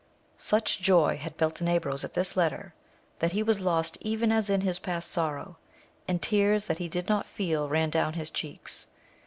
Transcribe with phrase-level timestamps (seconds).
[0.39, 2.73] Such joy had Beltenebros at this letter,
[3.19, 5.57] that he was lost even as in his past sorrow,
[6.07, 8.87] and tears that he did not feel ran down his cheeks.